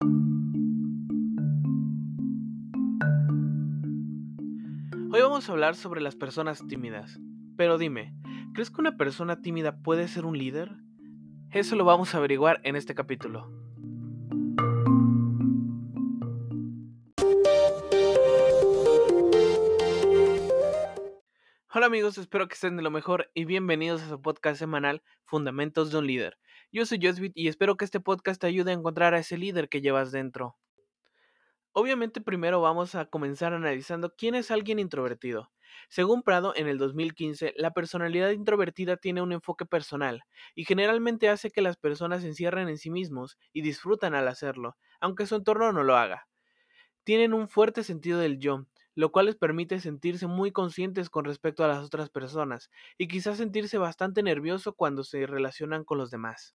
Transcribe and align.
Hoy 0.00 0.10
vamos 5.22 5.48
a 5.48 5.52
hablar 5.52 5.76
sobre 5.76 6.02
las 6.02 6.14
personas 6.14 6.66
tímidas. 6.66 7.18
Pero 7.56 7.78
dime, 7.78 8.14
¿crees 8.52 8.70
que 8.70 8.82
una 8.82 8.98
persona 8.98 9.40
tímida 9.40 9.78
puede 9.78 10.08
ser 10.08 10.26
un 10.26 10.36
líder? 10.36 10.76
Eso 11.50 11.74
lo 11.76 11.86
vamos 11.86 12.14
a 12.14 12.18
averiguar 12.18 12.60
en 12.64 12.76
este 12.76 12.94
capítulo. 12.94 13.50
Hola 21.72 21.86
amigos, 21.86 22.18
espero 22.18 22.48
que 22.48 22.54
estén 22.54 22.76
de 22.76 22.82
lo 22.82 22.90
mejor 22.90 23.30
y 23.32 23.46
bienvenidos 23.46 24.02
a 24.02 24.08
su 24.08 24.20
podcast 24.20 24.58
semanal 24.58 25.02
Fundamentos 25.24 25.90
de 25.90 25.98
un 25.98 26.06
Líder. 26.06 26.38
Yo 26.76 26.84
soy 26.84 26.98
Josbit 27.00 27.32
y 27.34 27.48
espero 27.48 27.78
que 27.78 27.86
este 27.86 28.00
podcast 28.00 28.38
te 28.38 28.48
ayude 28.48 28.70
a 28.70 28.74
encontrar 28.74 29.14
a 29.14 29.18
ese 29.18 29.38
líder 29.38 29.70
que 29.70 29.80
llevas 29.80 30.12
dentro. 30.12 30.58
Obviamente 31.72 32.20
primero 32.20 32.60
vamos 32.60 32.94
a 32.94 33.06
comenzar 33.06 33.54
analizando 33.54 34.14
quién 34.14 34.34
es 34.34 34.50
alguien 34.50 34.78
introvertido. 34.78 35.50
Según 35.88 36.22
Prado, 36.22 36.52
en 36.54 36.68
el 36.68 36.76
2015, 36.76 37.54
la 37.56 37.72
personalidad 37.72 38.28
introvertida 38.28 38.98
tiene 38.98 39.22
un 39.22 39.32
enfoque 39.32 39.64
personal 39.64 40.24
y 40.54 40.66
generalmente 40.66 41.30
hace 41.30 41.50
que 41.50 41.62
las 41.62 41.78
personas 41.78 42.20
se 42.20 42.28
encierren 42.28 42.68
en 42.68 42.76
sí 42.76 42.90
mismos 42.90 43.38
y 43.54 43.62
disfrutan 43.62 44.14
al 44.14 44.28
hacerlo, 44.28 44.76
aunque 45.00 45.24
su 45.24 45.34
entorno 45.36 45.72
no 45.72 45.82
lo 45.82 45.96
haga. 45.96 46.28
Tienen 47.04 47.32
un 47.32 47.48
fuerte 47.48 47.84
sentido 47.84 48.18
del 48.18 48.38
yo, 48.38 48.66
lo 48.94 49.12
cual 49.12 49.24
les 49.24 49.36
permite 49.36 49.80
sentirse 49.80 50.26
muy 50.26 50.52
conscientes 50.52 51.08
con 51.08 51.24
respecto 51.24 51.64
a 51.64 51.68
las 51.68 51.82
otras 51.82 52.10
personas 52.10 52.70
y 52.98 53.08
quizás 53.08 53.38
sentirse 53.38 53.78
bastante 53.78 54.22
nervioso 54.22 54.74
cuando 54.74 55.04
se 55.04 55.26
relacionan 55.26 55.82
con 55.82 55.96
los 55.96 56.10
demás. 56.10 56.54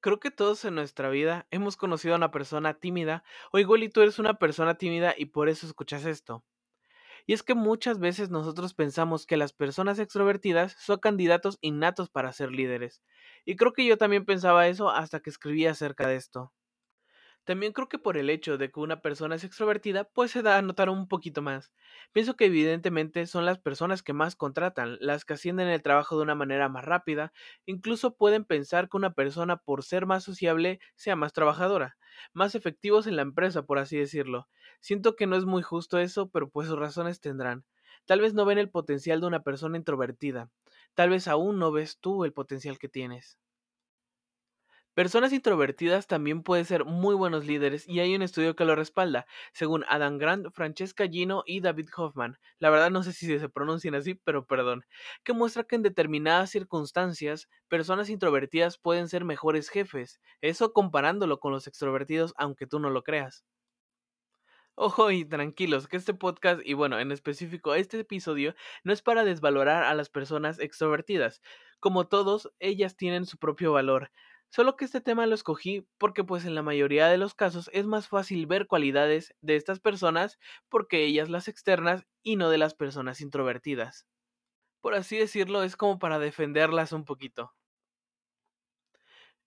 Creo 0.00 0.20
que 0.20 0.30
todos 0.30 0.64
en 0.64 0.74
nuestra 0.74 1.08
vida 1.10 1.46
hemos 1.50 1.76
conocido 1.76 2.14
a 2.14 2.18
una 2.18 2.30
persona 2.30 2.74
tímida, 2.74 3.22
o 3.52 3.58
igual 3.58 3.82
y 3.82 3.88
tú 3.88 4.00
eres 4.02 4.18
una 4.18 4.34
persona 4.38 4.74
tímida 4.76 5.14
y 5.16 5.26
por 5.26 5.48
eso 5.48 5.66
escuchas 5.66 6.04
esto. 6.04 6.44
Y 7.26 7.34
es 7.34 7.42
que 7.42 7.54
muchas 7.54 7.98
veces 8.00 8.30
nosotros 8.30 8.74
pensamos 8.74 9.26
que 9.26 9.36
las 9.36 9.52
personas 9.52 9.98
extrovertidas 9.98 10.76
son 10.78 11.00
candidatos 11.00 11.58
innatos 11.62 12.10
para 12.10 12.32
ser 12.32 12.52
líderes. 12.52 13.02
Y 13.44 13.56
creo 13.56 13.72
que 13.72 13.86
yo 13.86 13.98
también 13.98 14.24
pensaba 14.26 14.68
eso 14.68 14.90
hasta 14.90 15.20
que 15.20 15.30
escribí 15.30 15.66
acerca 15.66 16.08
de 16.08 16.16
esto. 16.16 16.52
También 17.44 17.72
creo 17.72 17.88
que 17.88 17.98
por 17.98 18.16
el 18.16 18.30
hecho 18.30 18.58
de 18.58 18.70
que 18.70 18.80
una 18.80 19.00
persona 19.02 19.34
es 19.34 19.44
extrovertida, 19.44 20.04
pues 20.04 20.30
se 20.30 20.42
da 20.42 20.56
a 20.58 20.62
notar 20.62 20.88
un 20.88 21.08
poquito 21.08 21.42
más. 21.42 21.72
Pienso 22.12 22.36
que 22.36 22.46
evidentemente 22.46 23.26
son 23.26 23.44
las 23.44 23.58
personas 23.58 24.02
que 24.02 24.12
más 24.12 24.36
contratan, 24.36 24.96
las 25.00 25.24
que 25.24 25.34
ascienden 25.34 25.68
el 25.68 25.82
trabajo 25.82 26.16
de 26.16 26.22
una 26.22 26.34
manera 26.34 26.68
más 26.68 26.84
rápida, 26.84 27.32
incluso 27.66 28.14
pueden 28.16 28.44
pensar 28.44 28.88
que 28.88 28.96
una 28.96 29.12
persona 29.14 29.56
por 29.56 29.82
ser 29.84 30.06
más 30.06 30.22
sociable 30.24 30.80
sea 30.94 31.16
más 31.16 31.32
trabajadora, 31.32 31.96
más 32.32 32.54
efectivos 32.54 33.06
en 33.06 33.16
la 33.16 33.22
empresa, 33.22 33.62
por 33.64 33.78
así 33.78 33.96
decirlo. 33.98 34.48
Siento 34.80 35.16
que 35.16 35.26
no 35.26 35.36
es 35.36 35.44
muy 35.44 35.62
justo 35.62 35.98
eso, 35.98 36.30
pero 36.30 36.48
pues 36.50 36.68
sus 36.68 36.78
razones 36.78 37.20
tendrán. 37.20 37.64
Tal 38.06 38.20
vez 38.20 38.32
no 38.34 38.44
ven 38.44 38.58
el 38.58 38.70
potencial 38.70 39.20
de 39.20 39.26
una 39.26 39.42
persona 39.42 39.76
introvertida. 39.76 40.50
Tal 40.94 41.10
vez 41.10 41.26
aún 41.28 41.58
no 41.58 41.72
ves 41.72 41.98
tú 42.00 42.24
el 42.24 42.32
potencial 42.32 42.78
que 42.78 42.88
tienes. 42.88 43.38
Personas 44.94 45.32
introvertidas 45.32 46.06
también 46.06 46.42
pueden 46.44 46.64
ser 46.64 46.84
muy 46.84 47.16
buenos 47.16 47.44
líderes 47.44 47.88
y 47.88 47.98
hay 48.00 48.14
un 48.14 48.22
estudio 48.22 48.54
que 48.54 48.64
lo 48.64 48.76
respalda, 48.76 49.26
según 49.52 49.84
Adam 49.88 50.16
Grant, 50.18 50.46
Francesca 50.52 51.08
Gino 51.08 51.42
y 51.44 51.60
David 51.60 51.88
Hoffman, 51.96 52.38
la 52.60 52.70
verdad 52.70 52.90
no 52.92 53.02
sé 53.02 53.12
si 53.12 53.26
se 53.38 53.48
pronuncian 53.48 53.94
así, 53.96 54.14
pero 54.14 54.46
perdón, 54.46 54.84
que 55.24 55.32
muestra 55.32 55.64
que 55.64 55.74
en 55.76 55.82
determinadas 55.82 56.50
circunstancias, 56.50 57.48
personas 57.68 58.10
introvertidas 58.10 58.78
pueden 58.78 59.08
ser 59.08 59.24
mejores 59.24 59.70
jefes, 59.70 60.20
eso 60.40 60.72
comparándolo 60.72 61.40
con 61.40 61.52
los 61.52 61.66
extrovertidos 61.66 62.32
aunque 62.36 62.66
tú 62.68 62.78
no 62.78 62.90
lo 62.90 63.02
creas. 63.02 63.44
Ojo 64.74 65.10
y 65.10 65.24
tranquilos, 65.24 65.86
que 65.88 65.96
este 65.96 66.14
podcast 66.14 66.62
y 66.64 66.74
bueno, 66.74 66.98
en 66.98 67.12
específico 67.12 67.74
este 67.74 68.00
episodio 68.00 68.54
no 68.82 68.92
es 68.92 69.02
para 69.02 69.24
desvalorar 69.24 69.82
a 69.84 69.94
las 69.94 70.08
personas 70.08 70.58
extrovertidas. 70.58 71.42
Como 71.80 72.08
todos, 72.08 72.50
ellas 72.58 72.96
tienen 72.96 73.26
su 73.26 73.36
propio 73.38 73.72
valor. 73.72 74.10
Solo 74.52 74.76
que 74.76 74.84
este 74.84 75.00
tema 75.00 75.26
lo 75.26 75.34
escogí 75.34 75.86
porque 75.98 76.24
pues 76.24 76.44
en 76.44 76.54
la 76.54 76.62
mayoría 76.62 77.08
de 77.08 77.18
los 77.18 77.34
casos 77.34 77.70
es 77.72 77.86
más 77.86 78.08
fácil 78.08 78.46
ver 78.46 78.66
cualidades 78.66 79.34
de 79.40 79.56
estas 79.56 79.80
personas 79.80 80.38
porque 80.68 81.04
ellas 81.04 81.28
las 81.28 81.48
externas 81.48 82.06
y 82.22 82.36
no 82.36 82.48
de 82.50 82.58
las 82.58 82.74
personas 82.74 83.20
introvertidas. 83.20 84.06
Por 84.82 84.94
así 84.94 85.18
decirlo, 85.18 85.62
es 85.64 85.76
como 85.76 85.98
para 85.98 86.18
defenderlas 86.20 86.92
un 86.92 87.04
poquito. 87.04 87.54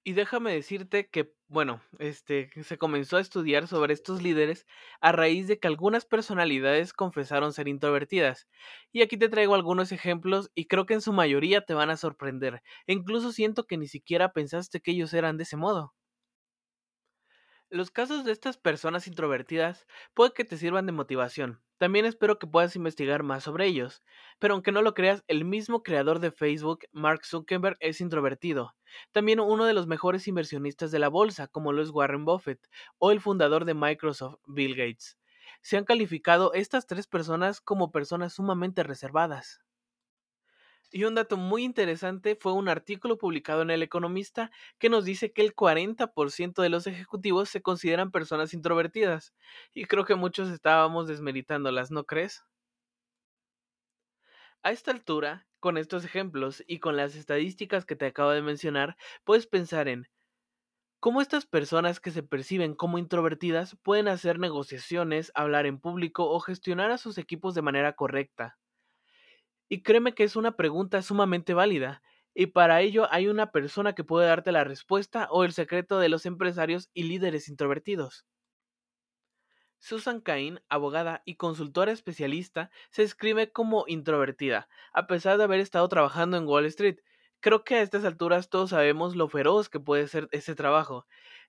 Y 0.06 0.14
déjame 0.14 0.52
decirte 0.54 1.10
que, 1.10 1.34
bueno, 1.48 1.82
este, 2.00 2.50
se 2.64 2.78
comenzó 2.78 3.18
a 3.18 3.22
estudiar 3.22 3.68
sobre 3.68 3.94
estos 3.94 4.22
líderes 4.22 4.66
a 5.02 5.12
raíz 5.14 5.48
de 5.48 5.60
que 5.60 5.68
algunas 5.68 6.06
personalidades 6.06 6.94
confesaron 6.94 7.54
ser 7.54 7.68
introvertidas. 7.70 8.48
Y 8.92 9.02
aquí 9.02 9.18
te 9.18 9.30
traigo 9.30 9.56
algunos 9.56 9.92
ejemplos 9.94 10.52
y 10.56 10.68
creo 10.68 10.86
que 10.86 10.96
en 10.96 11.02
su 11.02 11.14
mayoría 11.14 11.62
te 11.66 11.74
van 11.74 11.90
a 11.90 11.98
sorprender. 11.98 12.62
E 12.88 12.94
incluso 12.94 13.32
siento 13.32 13.66
que 13.66 13.78
ni 13.78 13.88
siquiera 13.88 14.34
pensaste 14.34 14.82
que 14.82 14.92
ellos 14.92 15.14
eran 15.14 15.38
de 15.38 15.44
ese 15.44 15.56
modo. 15.58 15.94
Los 17.74 17.90
casos 17.90 18.24
de 18.24 18.32
estas 18.32 18.56
personas 18.56 19.08
introvertidas 19.08 19.88
puede 20.14 20.32
que 20.34 20.46
te 20.46 20.58
sirvan 20.58 20.86
de 20.86 20.92
motivación. 20.92 21.60
También 21.80 22.06
espero 22.06 22.38
que 22.38 22.46
puedas 22.46 22.76
investigar 22.76 23.24
más 23.24 23.46
sobre 23.46 23.66
ellos. 23.66 24.04
Pero 24.38 24.54
aunque 24.54 24.72
no 24.72 24.84
lo 24.84 24.94
creas, 24.94 25.24
el 25.28 25.44
mismo 25.44 25.82
creador 25.82 26.20
de 26.20 26.30
Facebook, 26.30 26.82
Mark 26.92 27.26
Zuckerberg, 27.26 27.76
es 27.80 28.00
introvertido. 28.00 28.76
También 29.12 29.40
uno 29.40 29.66
de 29.66 29.74
los 29.74 29.88
mejores 29.88 30.28
inversionistas 30.28 30.92
de 30.92 31.00
la 31.00 31.08
bolsa, 31.08 31.48
como 31.48 31.74
lo 31.74 31.82
es 31.82 31.90
Warren 31.90 32.26
Buffett, 32.26 32.60
o 33.00 33.10
el 33.10 33.20
fundador 33.20 33.66
de 33.66 33.74
Microsoft, 33.74 34.38
Bill 34.46 34.76
Gates. 34.76 35.18
Se 35.64 35.76
han 35.76 35.86
calificado 35.86 36.54
estas 36.54 36.86
tres 36.86 37.08
personas 37.08 37.60
como 37.60 37.92
personas 37.92 38.34
sumamente 38.34 38.84
reservadas. 38.84 39.62
Y 40.94 41.04
un 41.06 41.16
dato 41.16 41.36
muy 41.36 41.64
interesante 41.66 42.38
fue 42.40 42.54
un 42.54 42.70
artículo 42.70 43.18
publicado 43.18 43.64
en 43.64 43.70
El 43.72 43.84
Economista 43.84 44.50
que 44.80 44.88
nos 44.90 45.04
dice 45.04 45.34
que 45.34 45.42
el 45.42 45.54
40% 45.56 46.62
de 46.62 46.70
los 46.70 46.88
ejecutivos 46.88 47.50
se 47.50 47.62
consideran 47.62 48.12
personas 48.12 48.54
introvertidas. 48.54 49.34
Y 49.74 49.86
creo 49.86 50.06
que 50.06 50.16
muchos 50.16 50.50
estábamos 50.50 51.08
desmeritándolas, 51.08 51.92
¿no 51.92 52.06
crees? 52.06 52.44
A 54.64 54.72
esta 54.72 54.90
altura, 54.92 55.48
con 55.60 55.78
estos 55.78 56.04
ejemplos 56.06 56.64
y 56.68 56.80
con 56.80 56.98
las 56.98 57.16
estadísticas 57.16 57.86
que 57.86 57.96
te 57.96 58.08
acabo 58.08 58.32
de 58.32 58.42
mencionar, 58.42 58.98
puedes 59.24 59.46
pensar 59.48 59.88
en 59.88 60.08
cómo 61.00 61.22
estas 61.22 61.46
personas 61.46 62.00
que 62.00 62.12
se 62.12 62.24
perciben 62.24 62.76
como 62.76 62.98
introvertidas 62.98 63.78
pueden 63.84 64.08
hacer 64.08 64.40
negociaciones, 64.40 65.32
hablar 65.36 65.68
en 65.68 65.80
público 65.80 66.30
o 66.32 66.40
gestionar 66.40 66.92
a 66.92 66.98
sus 67.00 67.18
equipos 67.20 67.56
de 67.56 67.62
manera 67.64 67.94
correcta. 67.94 68.60
Y 69.70 69.82
créeme 69.84 70.14
que 70.14 70.24
es 70.24 70.36
una 70.36 70.56
pregunta 70.56 71.02
sumamente 71.02 71.54
válida, 71.54 72.02
y 72.34 72.48
para 72.48 72.82
ello 72.82 73.08
hay 73.12 73.28
una 73.28 73.52
persona 73.52 73.94
que 73.94 74.04
puede 74.04 74.28
darte 74.28 74.52
la 74.52 74.64
respuesta 74.64 75.28
o 75.30 75.44
el 75.44 75.54
secreto 75.54 76.00
de 76.00 76.10
los 76.10 76.26
empresarios 76.26 76.90
y 76.94 77.04
líderes 77.04 77.48
introvertidos. 77.50 78.26
Susan 79.80 80.22
Cain, 80.22 80.62
abogada 80.70 81.22
y 81.26 81.36
consultora 81.36 81.92
especialista, 81.92 82.72
se 82.90 83.04
escribe 83.04 83.52
como 83.52 83.84
introvertida, 83.88 84.70
a 84.94 85.08
pesar 85.08 85.38
de 85.38 85.44
haber 85.44 85.60
estado 85.60 85.88
trabajando 85.90 86.38
en 86.38 86.48
Wall 86.48 86.66
Street. 86.68 87.00
Creo 87.42 87.66
que 87.66 87.76
a 87.76 87.82
estas 87.82 88.06
alturas 88.06 88.50
todos 88.50 88.70
sabemos 88.70 89.16
lo 89.16 89.28
feroz 89.28 89.68
que 89.70 89.82
puede 89.82 90.08
ser 90.08 90.30
ese 90.32 90.56
trabajo. 90.56 91.06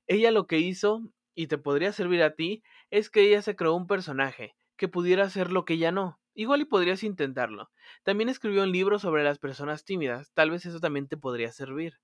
Ella 0.08 0.32
lo 0.32 0.48
que 0.48 0.58
hizo, 0.58 1.02
y 1.34 1.46
te 1.46 1.58
podría 1.58 1.92
servir 1.92 2.22
a 2.24 2.34
ti, 2.34 2.64
es 2.90 3.08
que 3.08 3.22
ella 3.22 3.40
se 3.40 3.54
creó 3.54 3.74
un 3.74 3.86
personaje, 3.86 4.56
que 4.76 4.88
pudiera 4.88 5.30
ser 5.30 5.52
lo 5.52 5.64
que 5.64 5.74
ella 5.74 5.92
no. 5.92 6.18
Igual 6.34 6.60
y 6.60 6.64
podrías 6.64 7.02
intentarlo. 7.02 7.72
También 8.04 8.28
escribió 8.28 8.62
un 8.62 8.70
libro 8.70 9.00
sobre 9.00 9.24
las 9.24 9.40
personas 9.40 9.84
tímidas, 9.84 10.32
tal 10.32 10.50
vez 10.50 10.64
eso 10.64 10.78
también 10.78 11.08
te 11.08 11.16
podría 11.16 11.50
servir. 11.50 11.98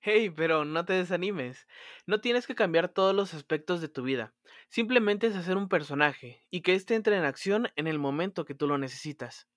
Hey, 0.00 0.30
pero 0.30 0.64
no 0.64 0.84
te 0.86 0.94
desanimes. 0.94 1.66
No 2.06 2.20
tienes 2.20 2.46
que 2.46 2.54
cambiar 2.54 2.88
todos 2.88 3.14
los 3.14 3.34
aspectos 3.34 3.80
de 3.82 3.88
tu 3.88 4.02
vida. 4.02 4.34
Simplemente 4.70 5.26
es 5.26 5.36
hacer 5.36 5.56
un 5.56 5.68
personaje 5.68 6.46
y 6.50 6.62
que 6.62 6.74
éste 6.74 6.94
entre 6.94 7.16
en 7.16 7.24
acción 7.24 7.68
en 7.76 7.86
el 7.86 7.98
momento 7.98 8.44
que 8.46 8.54
tú 8.54 8.66
lo 8.66 8.78
necesitas. 8.78 9.48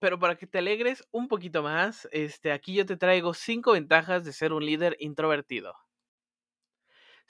Pero 0.00 0.18
para 0.18 0.36
que 0.36 0.48
te 0.48 0.58
alegres 0.58 1.06
un 1.12 1.28
poquito 1.28 1.62
más, 1.62 2.08
este, 2.10 2.50
aquí 2.52 2.74
yo 2.74 2.84
te 2.86 2.96
traigo 2.96 3.32
5 3.34 3.72
ventajas 3.72 4.24
de 4.24 4.32
ser 4.32 4.52
un 4.52 4.64
líder 4.66 4.96
introvertido. 4.98 5.74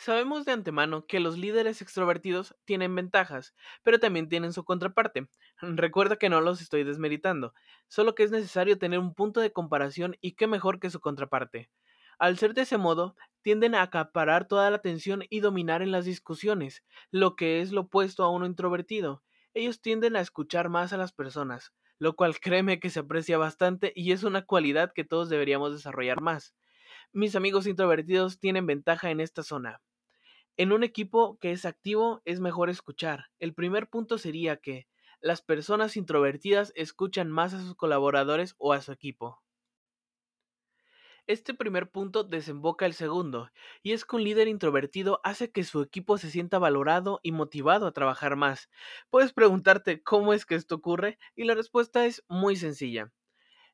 Sabemos 0.01 0.45
de 0.45 0.53
antemano 0.53 1.07
que 1.07 1.19
los 1.19 1.37
líderes 1.37 1.83
extrovertidos 1.83 2.55
tienen 2.65 2.95
ventajas, 2.95 3.53
pero 3.83 3.99
también 3.99 4.29
tienen 4.29 4.53
su 4.53 4.65
contraparte. 4.65 5.29
Recuerda 5.61 6.17
que 6.17 6.29
no 6.29 6.41
los 6.41 6.63
estoy 6.63 6.85
desmeritando, 6.85 7.53
solo 7.89 8.15
que 8.15 8.23
es 8.23 8.31
necesario 8.31 8.79
tener 8.79 9.01
un 9.01 9.13
punto 9.13 9.41
de 9.41 9.53
comparación 9.53 10.17
y 10.21 10.37
qué 10.37 10.47
mejor 10.47 10.79
que 10.79 10.91
su 10.91 11.01
contraparte. 11.01 11.69
Al 12.17 12.39
ser 12.39 12.55
de 12.55 12.63
ese 12.63 12.79
modo, 12.79 13.17
tienden 13.43 13.75
a 13.75 13.83
acaparar 13.83 14.47
toda 14.47 14.71
la 14.71 14.77
atención 14.77 15.25
y 15.31 15.41
dominar 15.41 15.83
en 15.83 15.91
las 15.91 16.05
discusiones, 16.05 16.85
lo 17.11 17.35
que 17.35 17.61
es 17.61 17.73
lo 17.73 17.83
opuesto 17.83 18.23
a 18.23 18.31
uno 18.31 18.47
introvertido. 18.47 19.25
Ellos 19.53 19.81
tienden 19.81 20.15
a 20.15 20.21
escuchar 20.21 20.69
más 20.69 20.93
a 20.93 20.97
las 20.97 21.13
personas, 21.13 21.73
lo 21.99 22.15
cual 22.15 22.39
créeme 22.41 22.79
que 22.79 22.91
se 22.91 23.01
aprecia 23.01 23.37
bastante 23.37 23.93
y 23.97 24.13
es 24.13 24.23
una 24.23 24.43
cualidad 24.47 24.93
que 24.95 25.05
todos 25.05 25.29
deberíamos 25.29 25.73
desarrollar 25.73 26.21
más. 26.21 26.55
Mis 27.13 27.37
amigos 27.37 27.67
introvertidos 27.67 28.41
tienen 28.41 28.67
ventaja 28.67 29.11
en 29.11 29.21
esta 29.21 29.43
zona. 29.43 29.81
En 30.59 30.73
un 30.73 30.85
equipo 30.85 31.39
que 31.39 31.53
es 31.53 31.65
activo 31.65 32.21
es 32.27 32.39
mejor 32.39 32.69
escuchar. 32.69 33.31
El 33.39 33.55
primer 33.55 33.89
punto 33.89 34.19
sería 34.19 34.59
que 34.59 34.87
las 35.23 35.41
personas 35.41 35.97
introvertidas 35.97 36.73
escuchan 36.77 37.31
más 37.31 37.55
a 37.55 37.63
sus 37.63 37.75
colaboradores 37.77 38.55
o 38.59 38.75
a 38.75 38.83
su 38.83 38.93
equipo. 38.93 39.41
Este 41.29 41.55
primer 41.55 41.91
punto 41.93 42.25
desemboca 42.25 42.87
el 42.87 42.93
segundo, 42.93 43.51
y 43.85 43.93
es 43.93 44.05
que 44.05 44.17
un 44.17 44.25
líder 44.25 44.49
introvertido 44.49 45.21
hace 45.23 45.53
que 45.53 45.63
su 45.63 45.81
equipo 45.81 46.19
se 46.19 46.31
sienta 46.31 46.59
valorado 46.59 47.21
y 47.23 47.31
motivado 47.31 47.87
a 47.87 47.93
trabajar 47.93 48.35
más. 48.35 48.69
Puedes 49.11 49.33
preguntarte 49.33 50.03
cómo 50.03 50.33
es 50.33 50.45
que 50.45 50.57
esto 50.57 50.75
ocurre, 50.75 51.19
y 51.37 51.45
la 51.45 51.55
respuesta 51.55 52.05
es 52.05 52.25
muy 52.29 52.57
sencilla. 52.57 53.13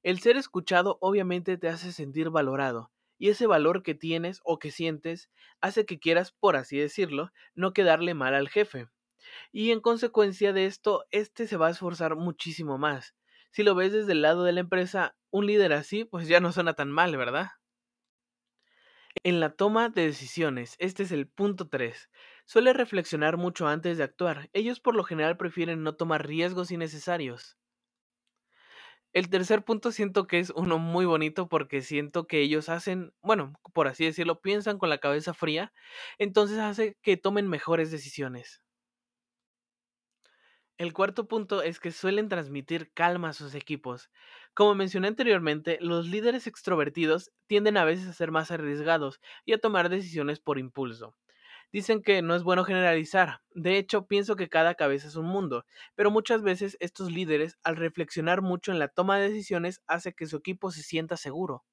El 0.02 0.20
ser 0.20 0.38
escuchado 0.38 0.98
obviamente 1.02 1.58
te 1.58 1.68
hace 1.68 1.92
sentir 1.92 2.30
valorado, 2.30 2.92
y 3.24 3.30
ese 3.30 3.46
valor 3.46 3.82
que 3.82 3.94
tienes 3.94 4.42
o 4.44 4.58
que 4.58 4.70
sientes 4.70 5.30
hace 5.62 5.86
que 5.86 5.98
quieras, 5.98 6.32
por 6.32 6.56
así 6.56 6.76
decirlo, 6.76 7.32
no 7.54 7.72
quedarle 7.72 8.12
mal 8.12 8.34
al 8.34 8.50
jefe. 8.50 8.88
Y 9.50 9.70
en 9.70 9.80
consecuencia 9.80 10.52
de 10.52 10.66
esto, 10.66 11.06
este 11.10 11.46
se 11.46 11.56
va 11.56 11.68
a 11.68 11.70
esforzar 11.70 12.16
muchísimo 12.16 12.76
más. 12.76 13.14
Si 13.50 13.62
lo 13.62 13.74
ves 13.74 13.94
desde 13.94 14.12
el 14.12 14.20
lado 14.20 14.44
de 14.44 14.52
la 14.52 14.60
empresa, 14.60 15.16
un 15.30 15.46
líder 15.46 15.72
así, 15.72 16.04
pues 16.04 16.28
ya 16.28 16.40
no 16.40 16.52
suena 16.52 16.74
tan 16.74 16.90
mal, 16.90 17.16
¿verdad? 17.16 17.52
En 19.22 19.40
la 19.40 19.56
toma 19.56 19.88
de 19.88 20.04
decisiones, 20.04 20.76
este 20.78 21.04
es 21.04 21.10
el 21.10 21.26
punto 21.26 21.70
3. 21.70 22.10
Suele 22.44 22.74
reflexionar 22.74 23.38
mucho 23.38 23.66
antes 23.66 23.96
de 23.96 24.04
actuar. 24.04 24.50
Ellos 24.52 24.80
por 24.80 24.94
lo 24.94 25.02
general 25.02 25.38
prefieren 25.38 25.82
no 25.82 25.96
tomar 25.96 26.26
riesgos 26.26 26.70
innecesarios. 26.70 27.56
El 29.14 29.30
tercer 29.30 29.64
punto 29.64 29.92
siento 29.92 30.26
que 30.26 30.38
es 30.40 30.50
uno 30.50 30.76
muy 30.78 31.06
bonito 31.06 31.48
porque 31.48 31.80
siento 31.80 32.26
que 32.26 32.40
ellos 32.42 32.68
hacen, 32.68 33.14
bueno, 33.22 33.54
por 33.72 33.88
así 33.88 34.04
decirlo, 34.04 34.40
piensan 34.42 34.76
con 34.78 34.90
la 34.90 34.98
cabeza 34.98 35.32
fría, 35.34 35.72
entonces 36.18 36.58
hace 36.58 36.98
que 37.00 37.16
tomen 37.16 37.48
mejores 37.48 37.90
decisiones. 37.90 38.62
El 40.78 40.92
cuarto 40.92 41.26
punto 41.26 41.62
es 41.62 41.80
que 41.80 41.90
suelen 41.90 42.28
transmitir 42.28 42.92
calma 42.94 43.30
a 43.30 43.32
sus 43.32 43.54
equipos. 43.56 44.08
Como 44.54 44.74
mencioné 44.76 45.08
anteriormente, 45.08 45.78
los 45.80 46.06
líderes 46.06 46.46
extrovertidos 46.46 47.32
tienden 47.48 47.76
a 47.76 47.84
veces 47.84 48.06
a 48.08 48.12
ser 48.12 48.30
más 48.30 48.50
arriesgados 48.52 49.20
y 49.44 49.52
a 49.52 49.58
tomar 49.58 49.88
decisiones 49.88 50.38
por 50.40 50.58
impulso. 50.60 51.16
Dicen 51.74 52.02
que 52.02 52.22
no 52.22 52.36
es 52.36 52.44
bueno 52.44 52.62
generalizar, 52.62 53.42
de 53.50 53.78
hecho 53.78 54.06
pienso 54.06 54.36
que 54.36 54.48
cada 54.48 54.76
cabeza 54.76 55.08
es 55.08 55.16
un 55.16 55.26
mundo, 55.26 55.66
pero 55.96 56.12
muchas 56.12 56.40
veces 56.40 56.76
estos 56.78 57.10
líderes, 57.10 57.58
al 57.64 57.74
reflexionar 57.74 58.42
mucho 58.42 58.70
en 58.70 58.78
la 58.78 58.86
toma 58.86 59.18
de 59.18 59.28
decisiones, 59.28 59.82
hace 59.88 60.14
que 60.14 60.26
su 60.26 60.36
equipo 60.36 60.70
se 60.70 60.84
sienta 60.84 61.16
seguro. 61.16 61.64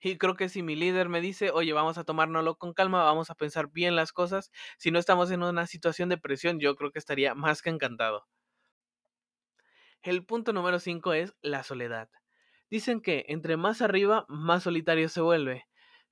Y 0.00 0.18
creo 0.18 0.36
que 0.36 0.48
si 0.48 0.62
mi 0.62 0.76
líder 0.76 1.08
me 1.08 1.20
dice, 1.20 1.50
oye, 1.50 1.72
vamos 1.72 1.98
a 1.98 2.04
tomárnoslo 2.04 2.54
con 2.54 2.72
calma, 2.72 3.02
vamos 3.02 3.28
a 3.30 3.34
pensar 3.34 3.70
bien 3.72 3.96
las 3.96 4.12
cosas, 4.12 4.52
si 4.78 4.92
no 4.92 5.00
estamos 5.00 5.32
en 5.32 5.42
una 5.42 5.66
situación 5.66 6.08
de 6.08 6.18
presión, 6.18 6.60
yo 6.60 6.76
creo 6.76 6.92
que 6.92 7.00
estaría 7.00 7.34
más 7.34 7.62
que 7.62 7.70
encantado. 7.70 8.28
El 10.02 10.24
punto 10.24 10.52
número 10.52 10.78
5 10.78 11.12
es 11.14 11.34
la 11.42 11.64
soledad. 11.64 12.08
Dicen 12.70 13.00
que 13.00 13.24
entre 13.26 13.56
más 13.56 13.82
arriba, 13.82 14.26
más 14.28 14.62
solitario 14.62 15.08
se 15.08 15.22
vuelve. 15.22 15.69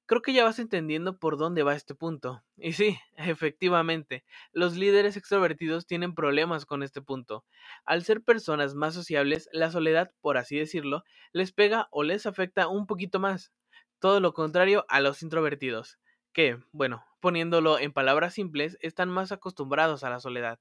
Creo 0.08 0.22
que 0.22 0.32
ya 0.32 0.44
vas 0.44 0.58
entendiendo 0.58 1.18
por 1.18 1.36
dónde 1.36 1.62
va 1.62 1.74
este 1.74 1.94
punto. 1.94 2.42
Y 2.56 2.72
sí, 2.72 2.98
efectivamente, 3.16 4.24
los 4.52 4.74
líderes 4.74 5.18
extrovertidos 5.18 5.86
tienen 5.86 6.14
problemas 6.14 6.64
con 6.64 6.82
este 6.82 7.02
punto. 7.02 7.44
Al 7.84 8.02
ser 8.04 8.22
personas 8.22 8.74
más 8.74 8.94
sociables, 8.94 9.50
la 9.52 9.70
soledad, 9.70 10.10
por 10.22 10.38
así 10.38 10.56
decirlo, 10.58 11.04
les 11.32 11.52
pega 11.52 11.88
o 11.90 12.04
les 12.04 12.24
afecta 12.24 12.68
un 12.68 12.86
poquito 12.86 13.20
más 13.20 13.52
todo 13.98 14.20
lo 14.20 14.32
contrario 14.32 14.86
a 14.88 15.00
los 15.00 15.22
introvertidos, 15.22 15.98
que, 16.32 16.58
bueno, 16.72 17.04
poniéndolo 17.20 17.78
en 17.78 17.92
palabras 17.92 18.32
simples, 18.32 18.78
están 18.80 19.10
más 19.10 19.30
acostumbrados 19.30 20.04
a 20.04 20.10
la 20.10 20.20
soledad. 20.20 20.58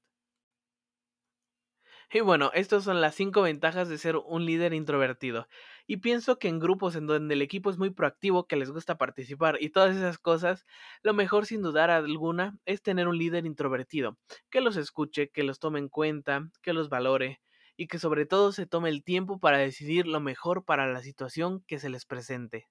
Y 2.10 2.20
bueno, 2.20 2.50
estas 2.54 2.84
son 2.84 3.00
las 3.00 3.14
cinco 3.14 3.42
ventajas 3.42 3.88
de 3.88 3.98
ser 3.98 4.16
un 4.16 4.46
líder 4.46 4.72
introvertido. 4.72 5.46
Y 5.88 5.96
pienso 5.98 6.38
que 6.38 6.46
en 6.48 6.60
grupos 6.60 6.94
en 6.94 7.06
donde 7.08 7.34
el 7.34 7.42
equipo 7.42 7.68
es 7.70 7.78
muy 7.78 7.90
proactivo, 7.90 8.46
que 8.46 8.54
les 8.56 8.70
gusta 8.70 8.96
participar 8.98 9.56
y 9.60 9.70
todas 9.70 9.96
esas 9.96 10.18
cosas, 10.18 10.64
lo 11.02 11.14
mejor 11.14 11.46
sin 11.46 11.62
dudar 11.62 11.90
alguna 11.90 12.58
es 12.64 12.80
tener 12.82 13.08
un 13.08 13.18
líder 13.18 13.44
introvertido, 13.46 14.18
que 14.50 14.60
los 14.60 14.76
escuche, 14.76 15.30
que 15.30 15.42
los 15.42 15.58
tome 15.58 15.80
en 15.80 15.88
cuenta, 15.88 16.48
que 16.62 16.72
los 16.74 16.88
valore 16.90 17.40
y 17.76 17.88
que 17.88 17.98
sobre 17.98 18.26
todo 18.26 18.52
se 18.52 18.66
tome 18.66 18.88
el 18.90 19.02
tiempo 19.02 19.40
para 19.40 19.58
decidir 19.58 20.06
lo 20.06 20.20
mejor 20.20 20.64
para 20.64 20.86
la 20.86 21.02
situación 21.02 21.64
que 21.66 21.78
se 21.80 21.88
les 21.90 22.04
presente 22.06 22.66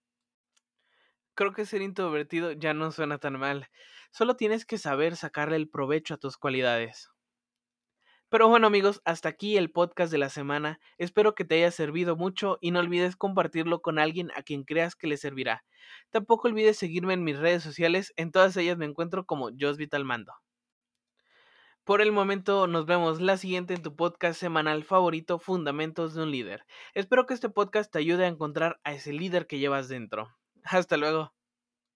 creo 1.36 1.54
que 1.54 1.66
ser 1.66 1.82
introvertido 1.82 2.52
ya 2.52 2.74
no 2.74 2.92
suena 2.92 3.18
tan 3.18 3.40
mal. 3.40 3.70
Solo 4.12 4.36
tienes 4.36 4.66
que 4.66 4.78
saber 4.78 5.16
sacarle 5.16 5.56
el 5.56 5.70
provecho 5.70 6.16
a 6.16 6.18
tus 6.18 6.38
cualidades. 6.38 7.10
Pero 8.30 8.50
bueno 8.50 8.68
amigos, 8.68 9.02
hasta 9.06 9.30
aquí 9.30 9.56
el 9.56 9.72
podcast 9.72 10.12
de 10.12 10.18
la 10.18 10.30
semana. 10.30 10.82
Espero 10.98 11.34
que 11.34 11.46
te 11.46 11.56
haya 11.56 11.72
servido 11.72 12.18
mucho 12.18 12.58
y 12.60 12.72
no 12.72 12.80
olvides 12.80 13.16
compartirlo 13.16 13.82
con 13.82 14.00
alguien 14.00 14.32
a 14.36 14.44
quien 14.44 14.66
creas 14.66 14.96
que 14.96 15.08
le 15.08 15.16
servirá. 15.16 15.64
Tampoco 16.10 16.50
olvides 16.50 16.78
seguirme 16.78 17.14
en 17.14 17.24
mis 17.24 17.40
redes 17.40 17.64
sociales, 17.64 18.12
en 18.18 18.34
todas 18.34 18.58
ellas 18.58 18.78
me 18.78 18.86
encuentro 18.86 19.26
como 19.26 19.50
Jos 19.58 19.78
Mando. 20.04 20.34
Por 21.86 22.02
el 22.02 22.12
momento 22.12 22.68
nos 22.68 22.86
vemos 22.86 23.22
la 23.22 23.38
siguiente 23.38 23.74
en 23.74 23.82
tu 23.82 23.96
podcast 23.96 24.38
semanal 24.38 24.84
favorito 24.84 25.40
Fundamentos 25.40 26.14
de 26.14 26.24
un 26.24 26.32
líder. 26.32 26.66
Espero 26.94 27.28
que 27.28 27.34
este 27.34 27.48
podcast 27.48 27.90
te 27.90 28.00
ayude 28.00 28.26
a 28.26 28.28
encontrar 28.28 28.78
a 28.84 28.92
ese 28.92 29.14
líder 29.14 29.48
que 29.48 29.60
llevas 29.60 29.88
dentro. 29.88 30.36
Hasta 30.66 30.98
luego. 30.98 31.37